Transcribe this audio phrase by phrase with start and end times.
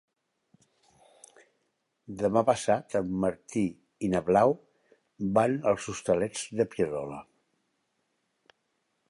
[2.21, 3.63] Demà passat en Martí
[4.07, 4.57] i na Blau
[5.37, 7.23] van als Hostalets de Pierola.